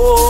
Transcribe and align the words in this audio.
Oh. 0.00 0.27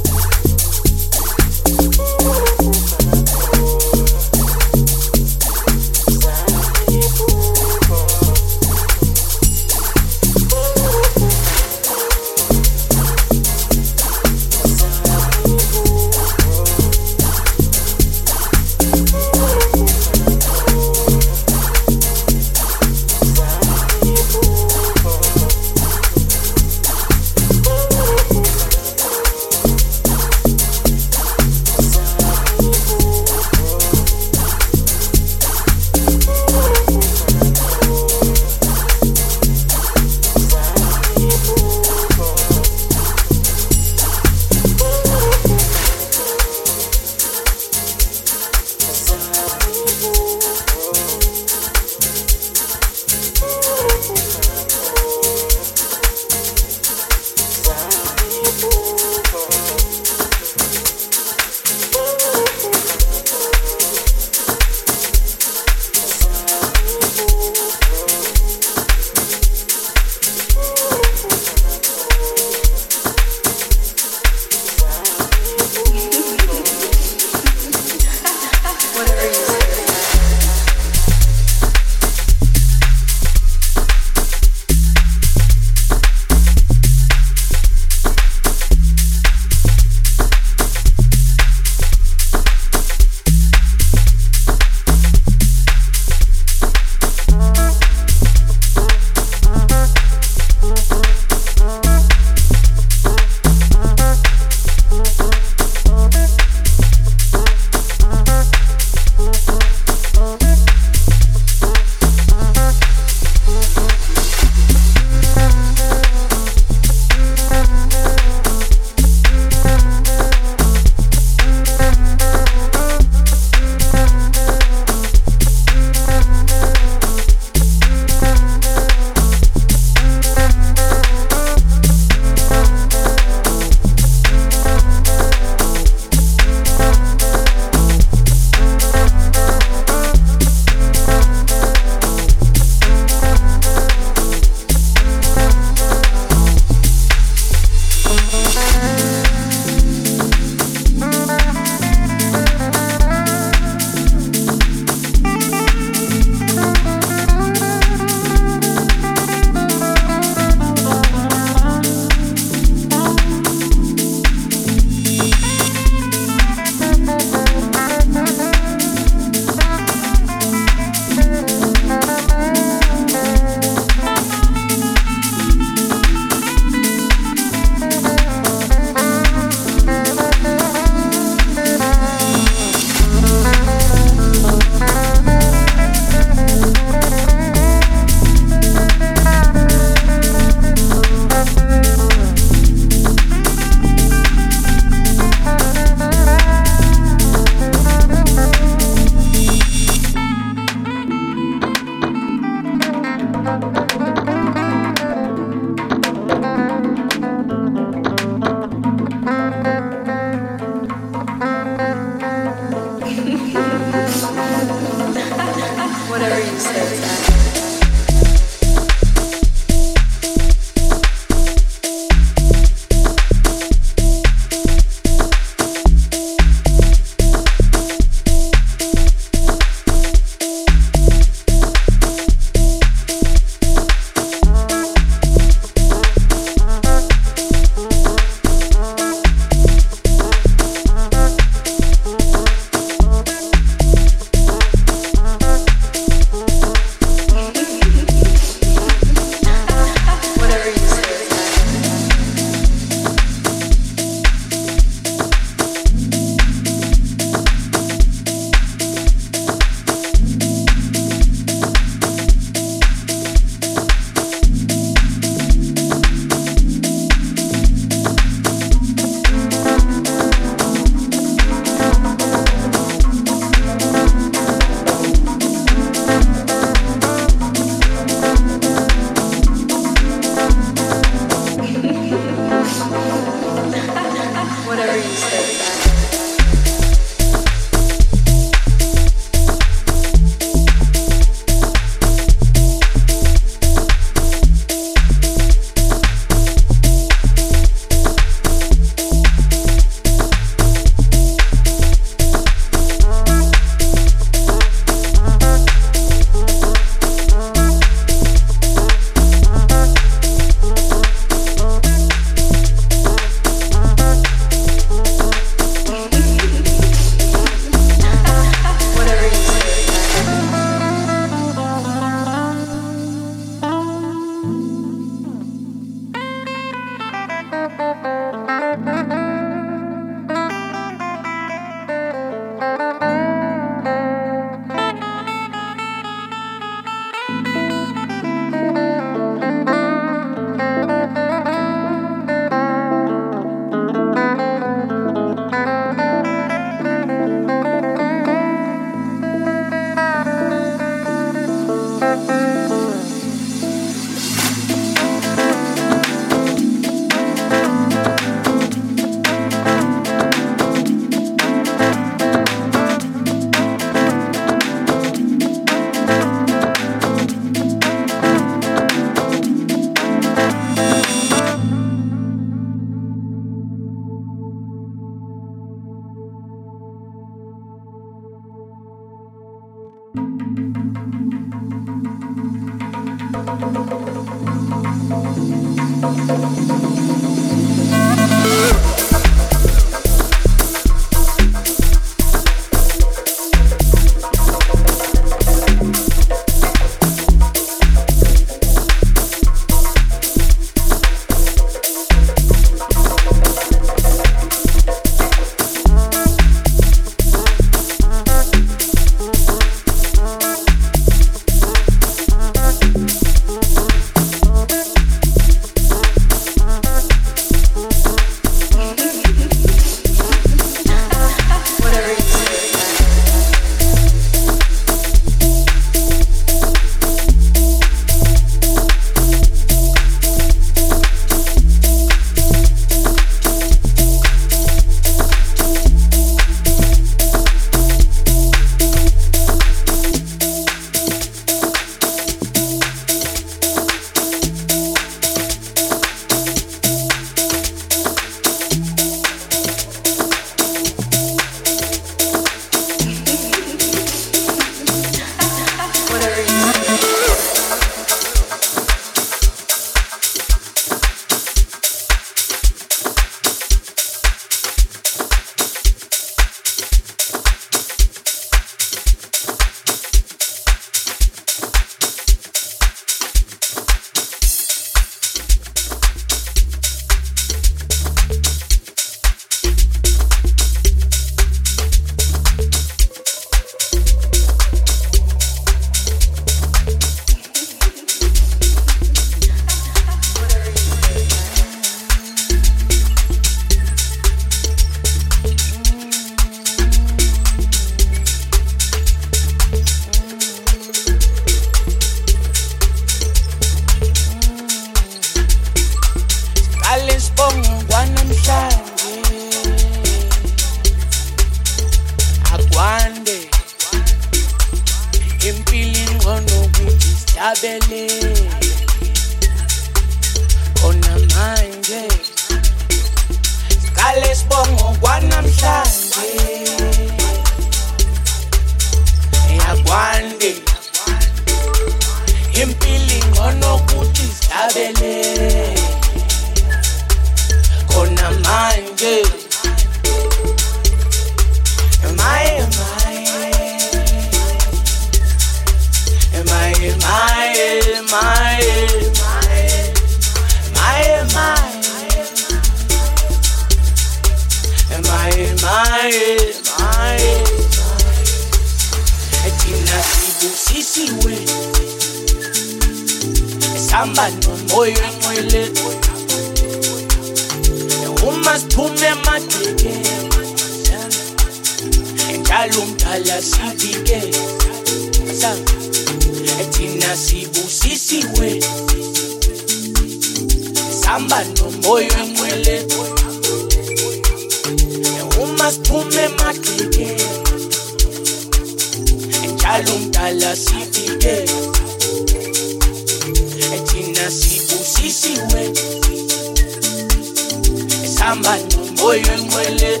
kamba 598.20 598.56
moyeni 598.96 599.42
mwele 599.50 600.00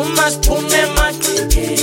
umasiphume 0.00 0.78
emadleke 0.78 1.80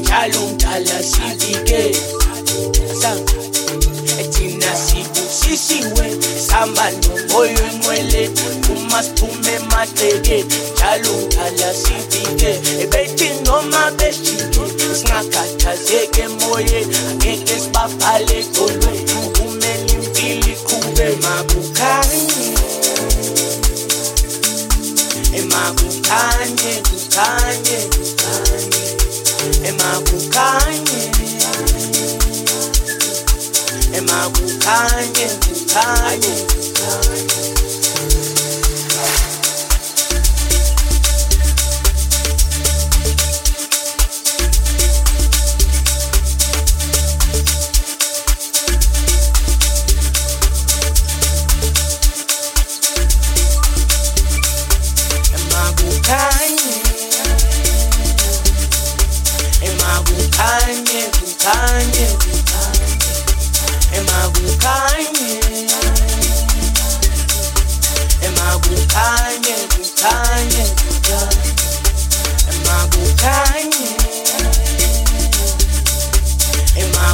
njalo 0.00 0.40
mdala 0.54 1.02
silike 1.02 1.96
thina 4.30 4.76
sibusisiwe 4.76 6.16
sihamba 6.46 6.90
nomoya 6.90 7.58
onqwele 7.72 8.30
umasiphume 8.76 9.52
emadleke 9.52 10.44
njalo 10.74 11.12
mdala 11.26 11.74
silike 11.74 12.50
ebethi 12.82 13.30
noma 13.46 13.90
beshike 13.90 14.60
singakhathazeki 14.98 16.20
emoyeni 16.20 16.96
angeke 17.10 17.60
sibabhale 17.60 18.44
kolwethu 18.54 19.31
lapha 20.98 21.04
emakukhanye 21.12 22.52
emakukhanye 25.38 26.72
kukhanye 26.88 27.78
kukhanye 27.94 28.82
emakukhanye 29.68 31.02
emakukhanye 33.98 35.26
kukhanye 35.44 36.34
kukhanye 36.50 37.41
Am 68.94 68.98
I 68.98 69.00
good 72.90 73.16
Kanye? 73.16 73.88
Am 76.78 76.92
I 77.06 77.08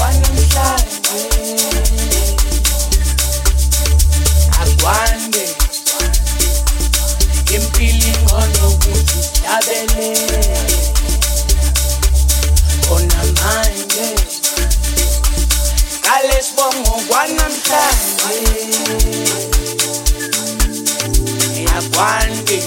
one 0.00 0.24
side 0.50 0.90
him 7.50 7.62
feeling 7.74 8.22
on 8.30 8.46
a 8.62 8.68
way 8.78 8.94
to 9.10 9.18
Yabele. 9.42 10.06
On 12.94 13.02
a 13.02 13.22
mind, 13.42 13.90
Kales 16.06 16.48
for 16.54 16.70
more 16.86 17.02
one 17.10 17.34
and 17.34 17.58
time. 17.66 17.98
Yeah, 21.58 21.82
one 21.98 22.38
day. 22.46 22.66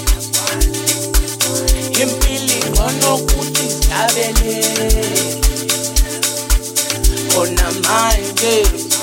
Him 1.96 2.12
feeling 2.20 2.68
on 2.84 2.96
a 3.08 3.14
good 3.24 3.56
Yabele. 3.88 4.60
On 7.40 7.56
a 7.58 7.70
mind, 7.88 9.03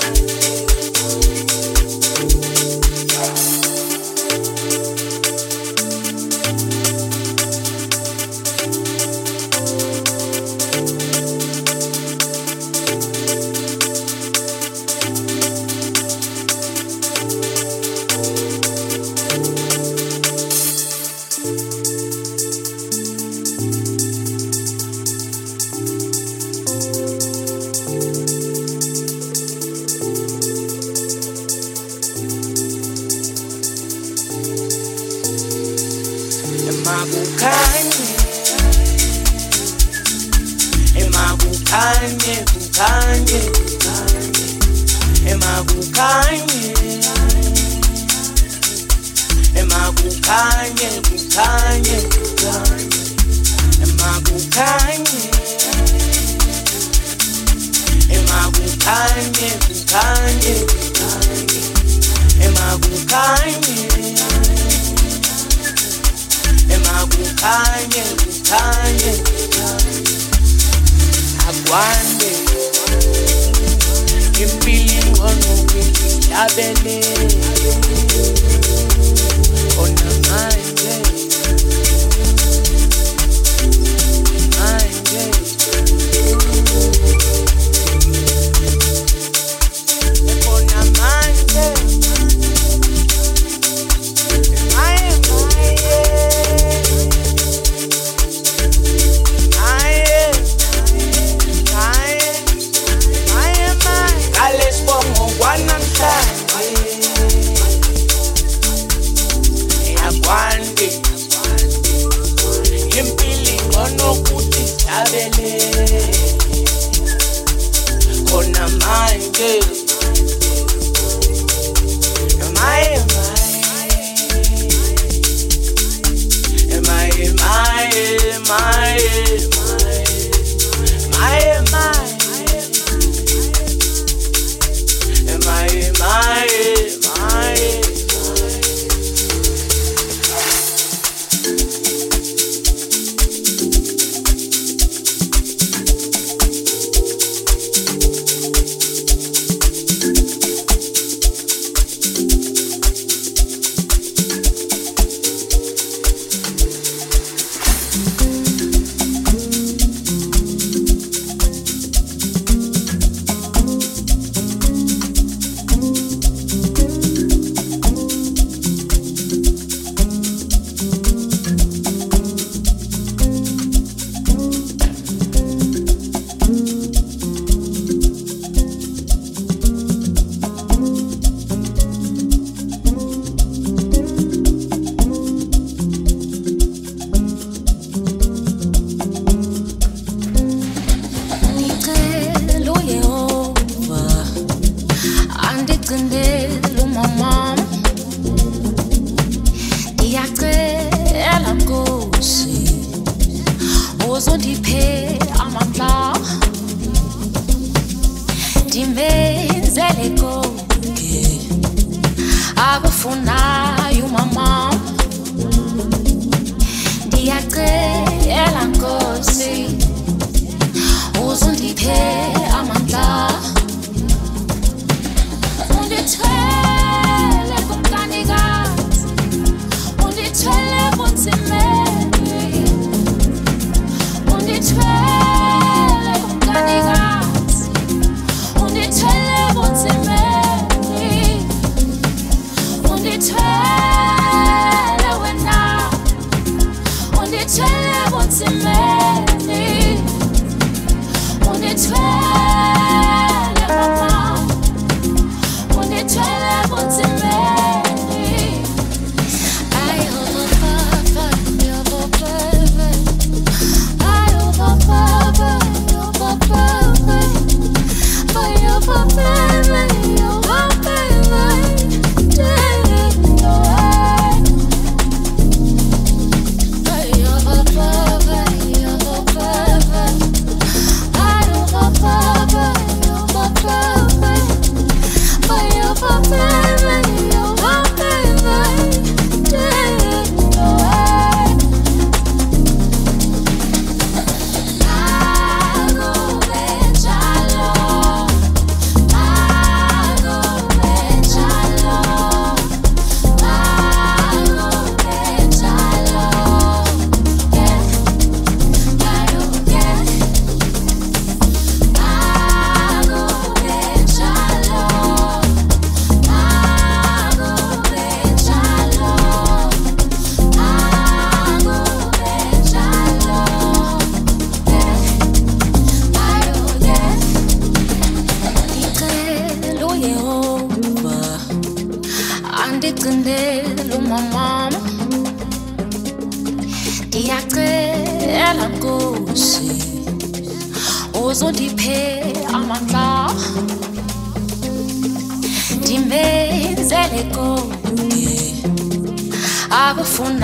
impilo 112.98 113.50
ingcono 113.52 114.12
ukuthi 114.12 114.60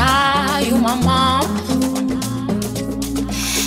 akufunayo 0.01 0.75
umamam 0.77 1.47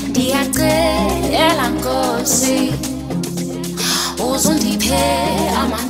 ndiyacela 0.09 1.65
nkosi. 1.73 2.59
Uzundiphe 4.33 5.03
amandla 5.61 5.88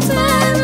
nothing 0.00 0.61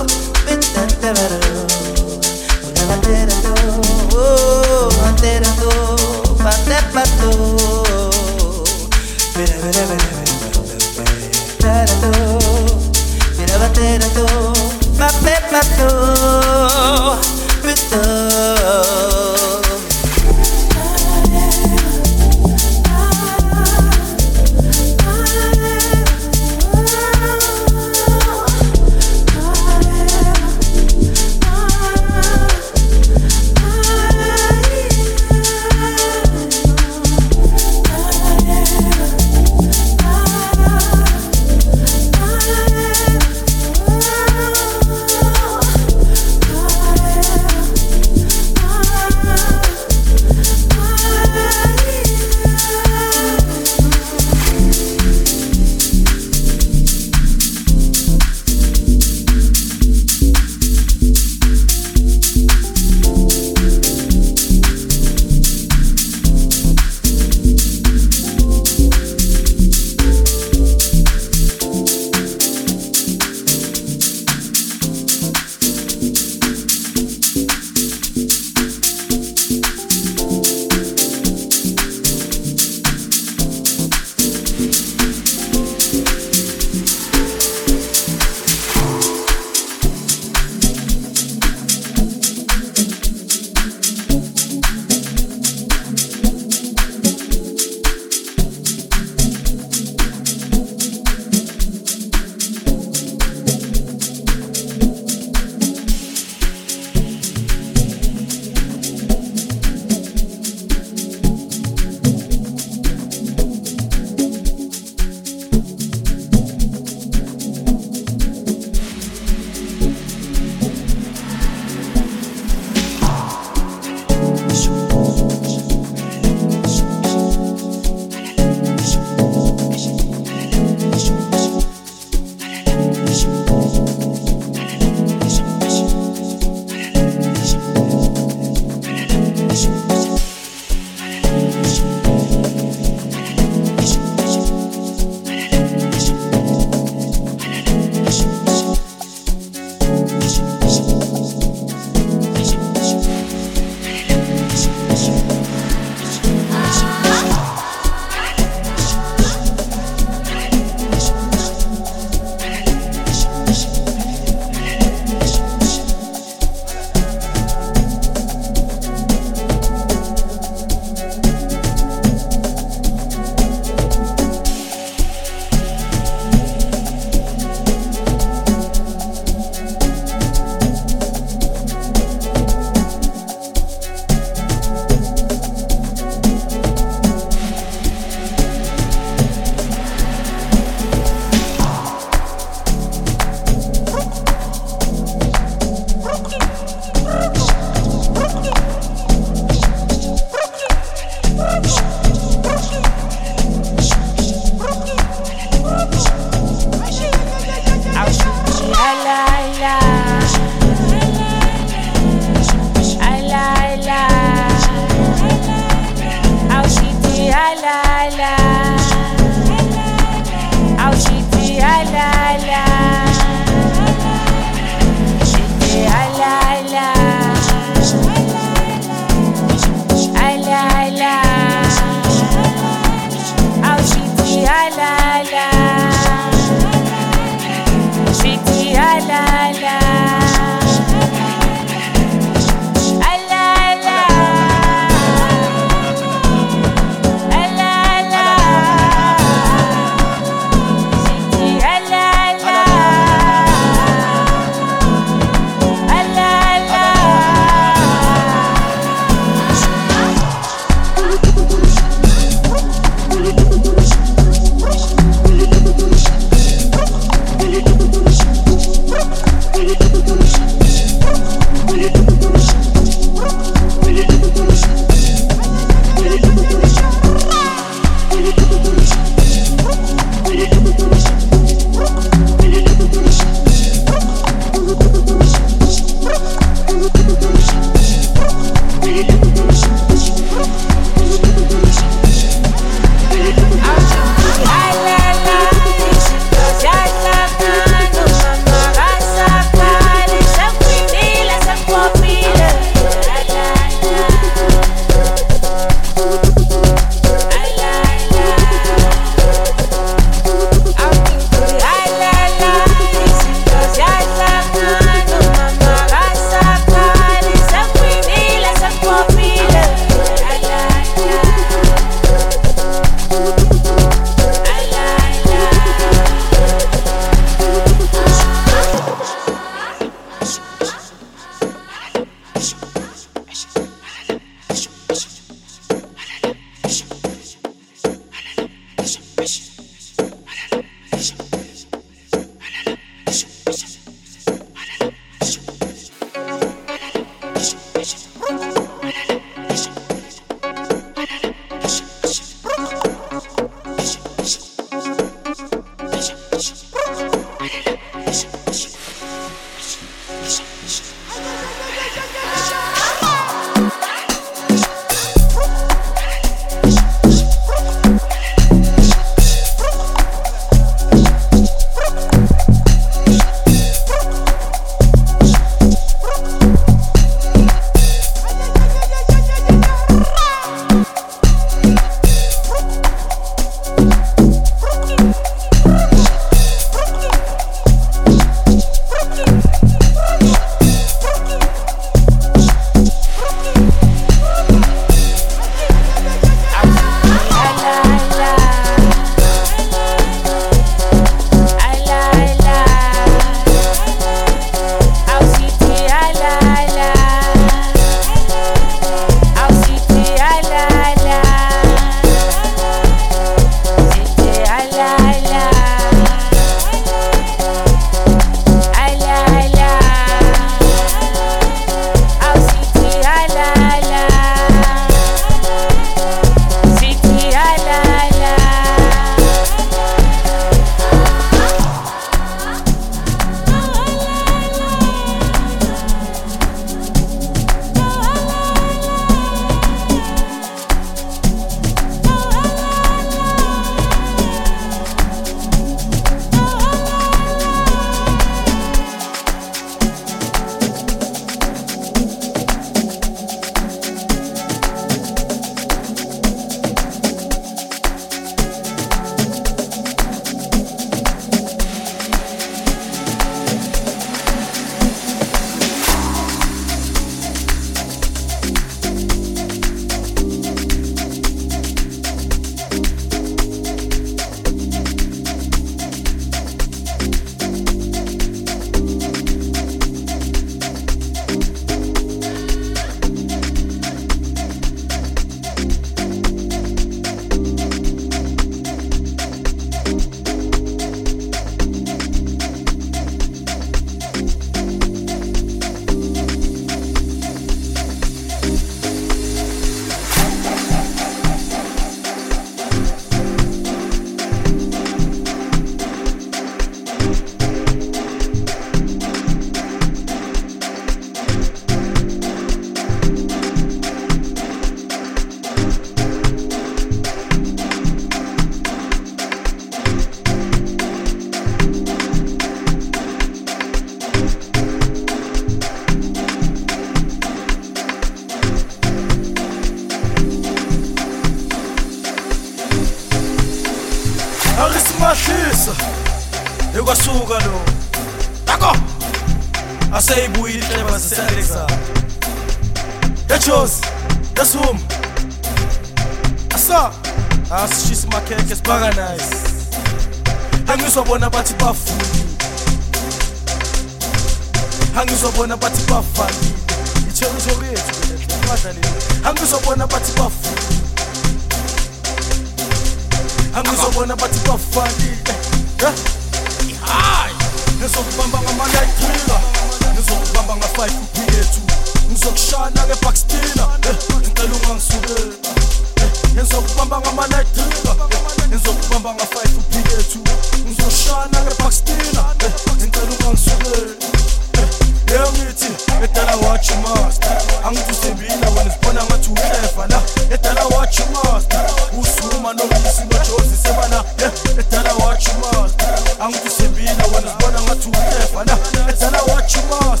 tana 594.70 594.92
watch 595.04 595.28
mas 595.40 595.72
an 596.20 596.32
ku 596.32 596.48
sabina 596.50 597.04
wani 597.12 597.28
zbana 597.38 597.60
matu 597.68 597.88
ne 597.90 598.26
fana 598.34 598.56
tana 599.00 599.18
watch 599.32 599.56
mas 599.70 600.00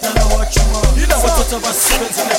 tana 0.00 0.24
watch 0.34 0.56
mas 0.72 1.04
ina 1.04 1.16
wata 1.16 1.44
ta 1.50 1.58
basu 1.58 1.94
benzina 2.00 2.34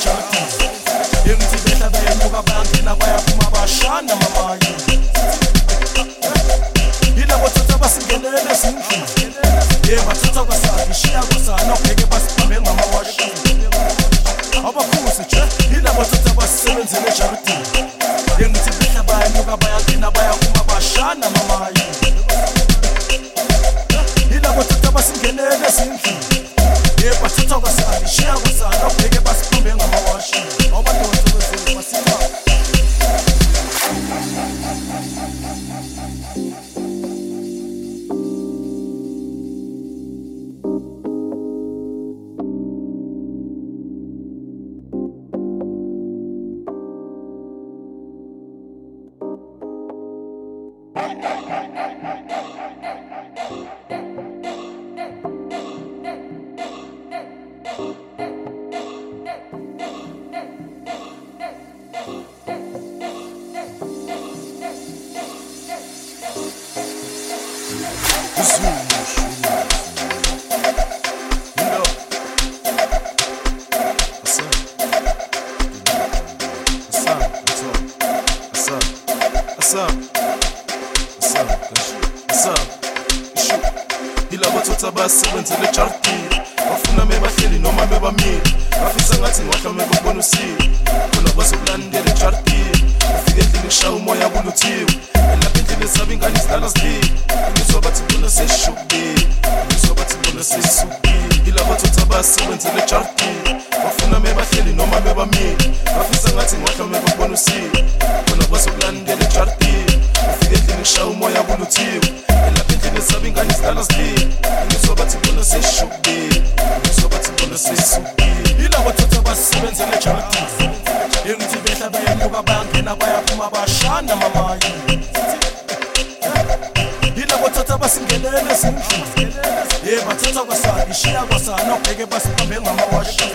shirabasa 131.04 131.56
nobheke 131.68 132.06
basibambe 132.06 132.60
ngamawashi 132.60 133.28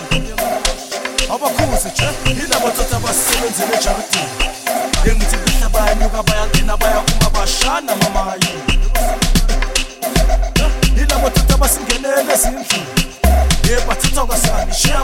abakhuzi 1.34 1.88
nje 1.88 2.08
yilabathatha 2.40 2.98
basisebenzele 3.04 3.74
ejaridini 3.78 4.32
bengithi 5.04 5.36
bihle 5.36 5.68
bayanyuka 5.74 6.22
bayangena 6.22 6.76
bayaphuma 6.76 7.30
bashana 7.34 7.92
mamayi 7.96 8.52
yilabathatha 10.96 11.56
basingenele 11.56 12.32
ezindlini 12.34 13.04
yebathatha 13.68 14.22
kwasani 14.26 14.74
shiya 14.74 15.00